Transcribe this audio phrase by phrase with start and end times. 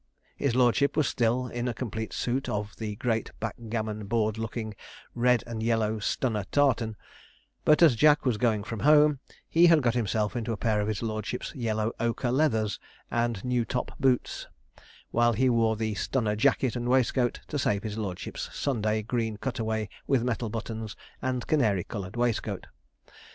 [0.35, 4.73] His lordship was still in a complete suit of the great backgammon board looking
[5.13, 6.97] red and yellow Stunner tartan:
[7.65, 10.87] but as Jack was going from home, he had got himself into a pair of
[10.87, 12.79] his lordship's yellow ochre leathers
[13.11, 14.47] and new top boots,
[15.11, 19.87] while he wore the Stunner jacket and waistcoat to save his lordship's Sunday green cutaway
[20.07, 22.65] with metal buttons, and canary coloured waistcoat.